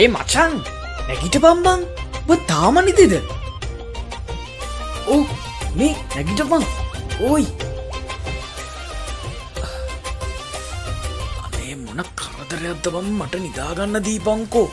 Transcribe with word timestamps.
ඒ 0.00 0.06
මචන් 0.12 0.54
නැගිට 1.08 1.36
පම්බං 1.42 1.82
බ 2.28 2.36
තාමනිතිද 2.50 3.12
ඕ 5.12 5.20
මේ 5.78 5.92
නැගිටපං 6.14 6.64
ඕයි. 7.26 7.46
අනේ 11.44 11.74
මොන 11.84 12.00
කරදරයක්ද 12.20 12.86
බම්? 12.94 13.08
මට 13.20 13.34
නිදාගන්න 13.44 14.00
දීපංකෝ. 14.08 14.66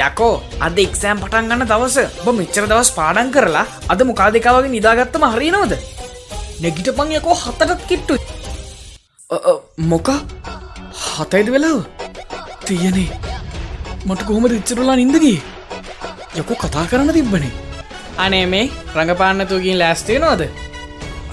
යකෝ 0.00 0.34
අද 0.66 0.82
එක්සෑම් 0.86 1.22
පටන් 1.22 1.48
ගන්න 1.50 1.70
දවස. 1.72 1.96
බ 2.24 2.26
මෙච්චර 2.40 2.66
දවස් 2.72 2.90
පාඩන් 2.98 3.32
කරලා 3.36 3.66
අද 3.92 4.00
මොකා 4.10 4.30
දෙකාවගේ 4.38 4.74
නිදාගත්තම 4.76 5.28
හරිනවද 5.36 5.78
නැගිට 6.62 6.92
පං 6.98 7.16
යකෝ 7.20 7.38
හතටත් 7.44 7.88
කිට්ටු 7.88 8.18
මොකා? 9.94 10.20
හතයිද 11.00 11.48
වෙලාව? 11.54 11.80
තියනේ. 12.70 13.08
මට 14.08 14.22
කොහොම 14.28 14.46
රිච්චරලා 14.52 14.96
නින්දගේ 15.00 15.38
යකු 16.40 16.54
කතා 16.62 16.84
කරන්න 16.90 17.12
තිබ්බනේ. 17.16 17.52
අනේ 18.24 18.44
මේ 18.52 18.66
රඟපාන්නතුකින් 18.96 19.78
ලෑස්ටේනවාද 19.82 20.42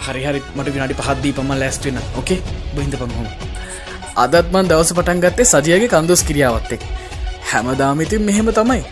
හරි 0.06 0.22
හරි. 0.28 0.42
මට 0.56 0.68
විනාඩි 0.76 0.96
පහද්දී 1.02 1.34
පම 1.38 1.52
ලැස්ටෙන 1.64 2.00
ඕකේ 2.20 2.40
බහින්ද 2.76 2.96
පමහොම 3.02 3.28
අදත්මන් 4.24 4.70
දවස 4.72 4.92
පටන් 4.98 5.24
ගත්තේ 5.24 5.48
සජයගේ 5.54 5.90
කන්දොස් 5.94 6.24
කිරියාවත්තෙක් 6.28 6.86
හැමදාමිතින් 7.52 8.24
මෙහෙම 8.30 8.50
තමයි. 8.60 8.84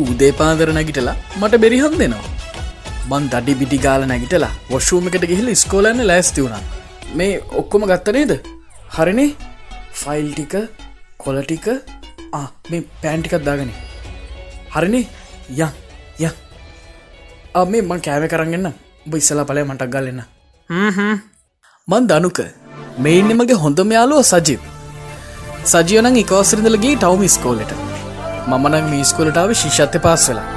ඌදේ 0.00 0.32
පාදර 0.40 0.70
නැගිටලා 0.76 1.16
මට 1.40 1.60
බෙරිහම් 1.64 1.94
දෙනවා. 2.00 2.30
මන් 3.10 3.24
දඩි 3.32 3.54
බිටි 3.60 3.78
ගාල 3.84 4.02
නැගිටලා 4.10 4.54
වොෂූමකට 4.70 5.26
ගිහිල 5.30 5.48
ස්කෝලන්න 5.62 6.06
ලෑස්ති 6.10 6.44
වුණා. 6.44 6.64
මේ 7.18 7.32
ඔක්කොම 7.60 7.84
ගත්ත 7.90 8.16
නේද? 8.16 8.32
හරිනේ? 8.96 9.30
ෆයිල් 10.00 10.28
ටික 10.32 10.54
කොලටික 11.26 11.66
මේ 12.70 12.82
පෑන්ටිකත් 13.02 13.44
දාගන. 13.48 13.70
හරිනේ? 14.74 15.04
ය 15.58 15.62
ය. 16.24 16.28
මේ 17.72 17.82
මං 17.88 18.00
කෑම 18.06 18.26
කරගන්න 18.32 18.68
උඹ 19.06 19.14
ඉස්සලා 19.20 19.46
පලය 19.48 19.62
මටක් 19.68 19.90
ගලන්න 19.94 20.20
මන් 21.88 22.04
දනුක. 22.10 22.38
මෙයින්නමගේ 23.04 23.60
හොඳම 23.64 23.90
යාලුව 23.96 24.22
සජිප් 24.32 24.62
සජියනං 25.72 26.20
එකවසරිඳලගේ 26.22 26.94
ටවම 27.02 27.24
ස්කෝලට 27.36 27.72
මමනං 28.50 28.90
මීස්කොලටාව 28.92 29.50
ශිෂත්‍ය 29.60 29.98
පාස් 30.06 30.24
වෙලා. 30.30 30.48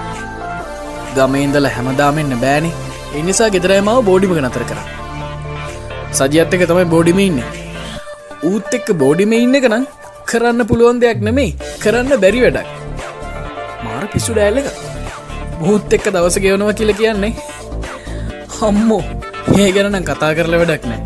ගමයින්දල 1.16 1.68
හැමදාමෙන්න්න 1.76 2.42
බෑනි. 2.44 2.72
එනිසා 3.20 3.50
ගෙදරයමාව 3.56 4.00
බෝඩිමග 4.10 4.40
නතර 4.44 4.64
කර. 4.72 4.80
සජියත් 6.20 6.54
එක 6.58 6.64
තමයි 6.72 6.86
බෝඩිම 6.96 7.20
ඉන්න. 7.28 7.40
ඌත් 8.50 8.76
එක්ක 8.78 8.90
බෝඩිම 9.04 9.32
ඉන්න 9.38 9.58
එක 9.60 9.68
නම් 9.72 9.86
කරන්න 10.30 10.62
පුළුවන් 10.70 11.00
දෙයක් 11.04 11.20
නෙමෙයි. 11.28 11.52
කරන්න 11.84 12.22
බැරි 12.24 12.40
වැඩක්. 12.46 12.68
මාර 13.86 14.04
පිස්සු 14.14 14.34
ඩෑල්ල 14.36 14.60
එක. 14.62 14.68
බූත් 15.60 15.94
එක්ක 15.98 16.08
දවස 16.16 16.38
ගෙවනවා 16.46 16.78
කියල 16.80 16.92
කියන්නේ. 17.02 17.34
හම්මෝ 18.58 19.02
ඒ 19.62 19.70
ගැනනම් 19.76 20.08
කතා 20.10 20.32
කරල 20.38 20.58
වැඩක් 20.62 20.88
නෑ. 20.92 21.02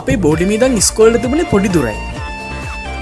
අපේ 0.00 0.18
බෝඩිමීදන් 0.24 0.80
ස්කෝල්ට 0.88 1.22
තිබුණේ 1.24 1.50
පොඩි 1.52 1.74
දුරයි. 1.76 1.96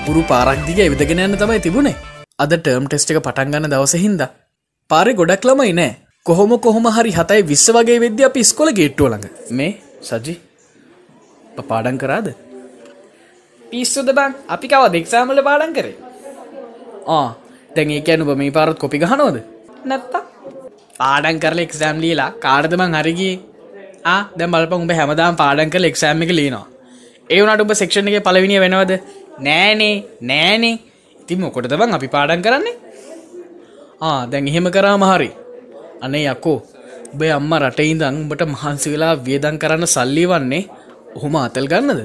පුරු 0.06 0.22
පාරක්දිග 0.32 0.82
විදගෙන 0.94 1.24
යන්න 1.26 1.38
තමයි 1.42 1.60
තිබුණේ. 1.68 1.96
අද 2.42 2.52
ටර්ම් 2.56 2.86
ටෙස්ට 2.90 3.14
එක 3.14 3.22
පටන්ගන්න 3.28 3.70
දවස 3.74 3.96
හින්ද. 4.04 4.22
පාරෙ 4.90 5.18
ගොඩක් 5.20 5.48
ළමයි 5.50 5.78
නෑ. 5.80 5.96
කොහොම 6.26 6.58
කොහොම 6.66 6.86
හරි 6.96 7.12
හතයි 7.20 7.48
විශ්ව 7.52 7.76
වගේ 7.78 8.02
වෙද්‍ය 8.04 8.28
අපි 8.28 8.50
ස්කොල 8.50 8.70
ගේට්ටුව 8.80 9.10
ළඟ. 9.12 9.26
මේ 9.58 9.72
සජි 10.10 10.34
පාඩන් 11.70 11.98
කරාද? 12.04 12.28
පිස්සුද 13.70 14.08
බං? 14.10 14.32
අපි 14.48 14.66
කව 14.68 14.82
දෙක්සාමල 14.94 15.42
පාඩන් 15.42 15.72
කරේ. 15.72 15.96
ආ 17.08 17.28
දැන් 17.76 17.90
ඒ 17.90 18.02
ඇනුබ 18.06 18.32
මේ 18.36 18.50
පාරත් 18.50 18.78
කොපි 18.78 18.98
ගහනෝද 18.98 19.36
නැත්තා 19.84 20.24
පාඩන් 21.00 21.38
කරල 21.40 21.60
එක්සෑම් 21.66 22.00
ලීලා 22.00 22.30
කාර්දමං 22.38 22.98
හරිගිය 23.00 23.34
ආ 24.06 24.20
දැ 24.38 24.48
බලප 24.48 24.72
උඹ 24.74 24.92
හැමදාම් 25.00 25.40
පාඩන් 25.42 25.70
කල 25.70 25.90
එක්සෑම් 25.90 26.26
එක 26.26 26.32
ලීනවා 26.32 26.66
ඒවනට 27.30 27.62
උඹ 27.62 27.72
සෙක්ෂණ 27.74 28.08
එක 28.10 28.24
පලවිනිිය 28.24 28.60
වෙනවද? 28.60 28.92
නෑනේ 29.40 29.96
නෑනේ. 30.22 30.76
ඉතින් 31.20 31.40
මොකොට 31.40 31.68
බං 31.72 31.96
අපි 31.96 32.08
පාඩන් 32.08 32.42
කරන්නේ? 32.42 32.76
ආ 34.00 34.20
දැන් 34.26 34.48
එහෙම 34.48 34.68
කරාම 34.70 35.04
හරි. 35.04 35.30
අනේ 36.00 36.24
යකෝ 36.26 36.58
ඔබේ 37.12 37.32
අම්ම 37.32 37.52
රටයිඉදං 37.58 38.14
උඹට 38.14 38.46
මහන්සි 38.46 38.94
වෙලා 38.94 39.14
වියදන් 39.18 39.58
කරන්න 39.58 39.86
සල්ලි 39.88 40.24
වන්නේ 40.26 40.64
ඔහොම 41.16 41.36
අතල් 41.38 41.66
ගන්නද? 41.66 42.00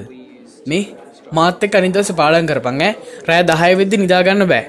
මේ 0.66 0.84
මාත් 1.36 1.64
එක්ක 1.66 1.76
අනිදස 1.80 2.10
පාඩන් 2.20 2.48
කරපන් 2.50 2.82
ඈ. 2.86 2.90
රෑ 3.28 3.44
දහය 3.50 3.70
වෙද්දි 3.80 4.00
නිදාගන්න 4.02 4.46
බෑ. 4.52 4.64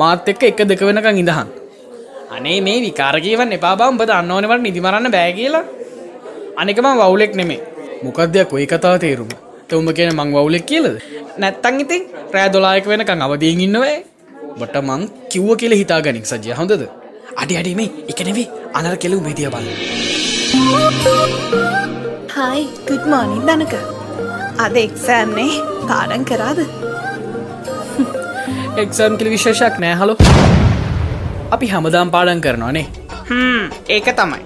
මාත් 0.00 0.28
එක්ක 0.32 0.42
එක 0.50 0.60
දෙක 0.70 0.82
වෙනකං 0.88 1.20
ඉඳහන්. 1.22 1.48
අනේ 2.36 2.58
මේ 2.66 2.78
විකාරකීවන් 2.86 3.54
එපා 3.58 3.74
බම් 3.80 4.00
බද 4.00 4.10
අන්නවනවට 4.20 4.64
නිදිමරන්න 4.66 5.10
බෑ 5.16 5.32
කියලා. 5.38 5.64
අනිකම 6.60 6.88
වවුලෙක් 7.02 7.32
නෙමේ 7.40 7.60
මොකක්දයක් 8.04 8.48
කොයි 8.52 8.66
කතාව 8.72 8.98
තේරුම? 9.04 9.30
තවුම 9.68 9.88
කියන 9.98 10.12
මං 10.18 10.34
වවුලෙක් 10.36 10.66
කියලද? 10.70 10.96
නැත්තං 11.42 11.80
ඉතින් 11.84 12.02
රෑ 12.34 12.48
දොලායක 12.56 12.86
වෙනකං 12.92 13.24
අවදීන් 13.26 13.64
ඉන්නවේ 13.66 13.96
බට 14.60 14.76
මං 14.88 15.08
කිව්ව 15.32 15.56
කියල 15.60 15.74
හිතා 15.80 16.00
ගනික් 16.06 16.26
සජය 16.32 16.52
හොඳද? 16.60 16.84
අඩි 17.42 17.54
අඩිමේ 17.60 17.90
එකනෙවේ 18.10 18.46
අනර 18.78 18.94
කෙලු 19.02 19.18
බේදිය 19.26 19.48
බල 19.54 19.66
හයි 22.36 22.62
ගුඩ් 22.88 23.04
මෝනින් 23.12 23.42
දනක 23.48 23.74
අද 24.62 24.76
එක්සෑම්නේ 24.76 25.52
පාඩන් 25.88 26.24
කරාද? 26.30 26.58
එක්සම් 28.82 29.16
කිලි 29.18 29.30
විශේෂක් 29.34 29.78
නෑ 29.84 29.94
හලෝ 30.00 30.16
අපි 31.54 31.66
හමදාම් 31.72 32.08
පාඩන් 32.14 32.42
කරනවානේ 32.44 32.86
ඒක 33.96 34.08
තමයි. 34.20 34.42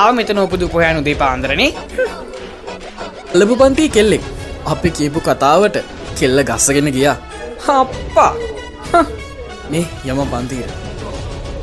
ආව 0.00 0.10
මෙතන 0.18 0.42
උපදු 0.44 0.68
පොහයනු 0.74 1.00
දේ 1.06 1.16
පාන්දරනේ 1.22 1.70
ලබු 3.40 3.54
පන්ති 3.62 3.88
කෙල්ලෙක්. 3.96 4.24
අපි 4.72 4.88
කියපු 4.98 5.20
කතාවට 5.28 5.76
කෙල්ල 6.18 6.40
ගස්සගෙන 6.50 6.92
ගියා. 6.96 7.16
හප්පා 7.66 8.32
මේ 9.70 9.86
යම 10.10 10.20
පන්තීර 10.34 10.70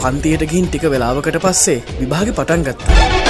පන්තියට 0.01 0.49
ගින් 0.51 0.67
ටික 0.67 0.85
වෙලාවකට 0.95 1.37
පස්සේ 1.45 1.79
විභාග 1.99 2.29
පටන් 2.39 2.65
ගත්තා 2.67 3.24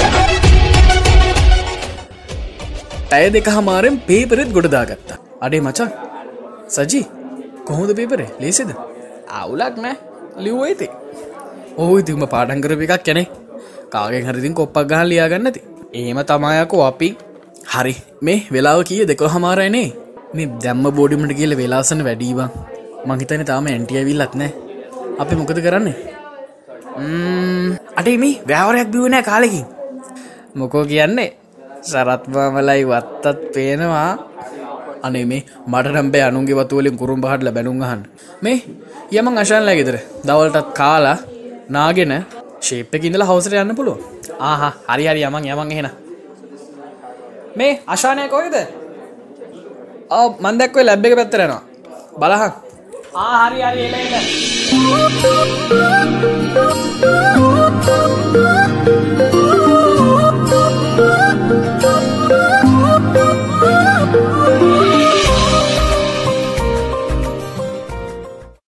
ඇය 3.14 3.26
දෙක 3.34 3.48
හමාරෙන් 3.56 3.96
පේපරෙත් 4.06 4.50
ගොඩදාගත්තා 4.56 5.18
අඩේ 5.46 5.60
මචා 5.66 5.88
සජී 6.76 7.04
කොහොද 7.68 7.90
පේපරේ 7.98 8.28
ලේසිද? 8.40 8.70
අවුලක් 9.40 9.76
නෑ. 9.84 9.96
ලිව්වයිති 10.44 10.86
ඕ 11.78 11.92
ඉතිම 12.00 12.24
පාඩංකරප 12.34 12.82
එකක් 12.86 13.04
කැනෙ. 13.06 13.22
කාගෙන් 13.92 14.26
හරිතින් 14.28 14.56
කොප්පක් 14.58 14.88
ගහල් 14.90 15.06
ලියාගන්නති 15.12 15.60
ඒම 16.00 16.20
තමායකෝ 16.30 16.82
අපි. 16.90 17.08
හරි. 17.72 17.94
මේ 18.26 18.38
වෙලාව 18.54 18.80
කිය? 18.88 19.02
දෙක 19.10 19.22
හමාරයනේ 19.34 19.88
මේ 20.34 20.50
දැම්ම 20.64 20.86
බෝඩිමට 20.98 21.36
කියල 21.38 21.54
වෙලාසන 21.62 22.02
වැඩීවා 22.08 22.50
මහිතන 23.08 23.46
තාම 23.50 23.66
ඇන්ටියවිල්ලත් 23.72 24.34
නෑ. 24.40 24.52
අපි 25.22 25.34
මොකද 25.40 25.58
කරන්නේ? 25.66 25.96
අඩේ 27.98 28.18
මේ 28.22 28.36
වැෑවරයක් 28.50 28.88
බිවනෑ 28.94 29.26
කාලෙකින්. 29.30 29.66
මොකෝ 30.58 30.84
කියන්නේ 30.92 31.30
සරත්වාමලයි 31.90 32.82
වත්තත් 32.90 33.38
පේනවා. 33.54 34.12
අනේ 35.06 35.24
මේ 35.30 35.42
මටනම්බේ 35.72 36.24
අනුන්ගේ 36.28 36.56
වතුවලින් 36.60 36.96
කුරුම් 37.00 37.20
පහටල 37.24 37.50
බැනුම්හන් 37.56 38.00
මේ 38.44 38.58
යමන් 39.18 39.36
අශන්ල 39.42 39.70
ගෙදර. 39.78 39.96
දවල්ටත් 40.28 40.68
කාලා 40.78 41.18
නාගෙන 41.76 42.12
ශේප්පකින්දල 42.66 43.24
හවසට 43.28 43.54
යන්න 43.62 43.76
පුළුව 43.78 43.98
ආහ 44.40 44.62
හරි 44.88 45.04
හරි 45.10 45.22
යමන් 45.28 45.44
යමන් 45.54 45.72
එහෙන 45.74 45.88
මේ 47.58 47.72
අශානය 47.94 48.22
කොයිද 48.34 48.56
මන්දැක්වේ 50.44 50.84
ලැබ් 50.88 51.04
එක 51.06 51.14
පැත්තරෙනවා 51.20 51.62
බලහන්. 52.20 52.52
ආහරි 53.16 53.60
හරි 53.68 53.82
එල 53.88 53.94
එල. 53.94 54.26